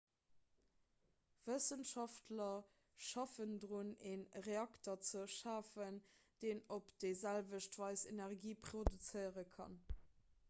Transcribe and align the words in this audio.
wëssenschaftler 1.47 2.63
schaffen 3.07 3.51
drun 3.65 3.91
e 4.11 4.13
reakter 4.47 4.97
ze 5.09 5.21
schafen 5.33 6.01
deen 6.45 6.61
op 6.77 6.89
déi 7.05 7.13
selwecht 7.21 7.77
weis 7.83 8.07
energie 8.13 8.57
produzéiere 8.69 9.45
kann 9.59 9.77